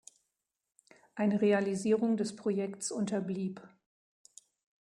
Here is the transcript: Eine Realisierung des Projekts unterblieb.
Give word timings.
Eine 1.13 1.41
Realisierung 1.41 2.17
des 2.17 2.35
Projekts 2.35 2.91
unterblieb. 2.91 3.61